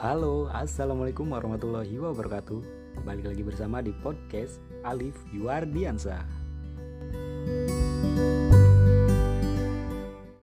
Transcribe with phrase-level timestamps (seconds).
[0.00, 2.64] Halo, Assalamualaikum warahmatullahi wabarakatuh.
[3.04, 6.24] Balik lagi bersama di podcast Alif Yuardiansa